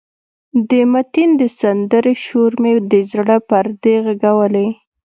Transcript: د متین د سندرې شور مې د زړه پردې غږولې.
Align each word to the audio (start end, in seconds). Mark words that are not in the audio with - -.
د 0.69 0.71
متین 0.91 1.29
د 1.41 1.43
سندرې 1.59 2.13
شور 2.25 2.51
مې 2.61 2.73
د 2.91 2.93
زړه 3.11 3.37
پردې 3.49 3.95
غږولې. 4.05 4.67